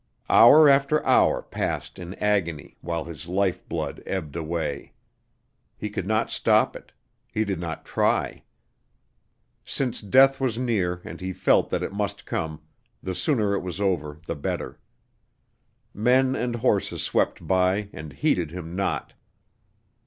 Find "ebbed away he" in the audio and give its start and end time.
4.07-5.91